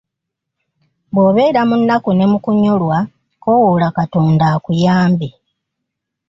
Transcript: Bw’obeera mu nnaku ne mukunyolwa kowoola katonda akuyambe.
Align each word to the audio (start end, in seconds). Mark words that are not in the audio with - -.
Bw’obeera 1.13 1.61
mu 1.69 1.75
nnaku 1.79 2.09
ne 2.13 2.25
mukunyolwa 2.31 2.97
kowoola 3.41 3.87
katonda 3.97 4.45
akuyambe. 4.55 5.27